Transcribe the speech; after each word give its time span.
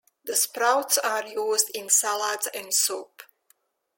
The 0.25 0.35
sprouts 0.35 0.97
are 0.97 1.27
used 1.27 1.69
in 1.75 1.87
salads 1.91 2.47
and 2.55 2.73
soup. 2.73 3.21